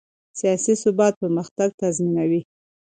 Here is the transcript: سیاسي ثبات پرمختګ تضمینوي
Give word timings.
سیاسي 0.39 0.73
ثبات 0.83 1.13
پرمختګ 1.21 1.69
تضمینوي 1.81 2.41